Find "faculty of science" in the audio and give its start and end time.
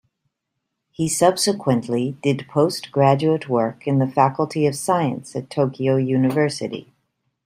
4.07-5.35